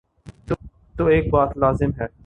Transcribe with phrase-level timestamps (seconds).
[0.97, 2.07] تو ایک بات لازم ہے۔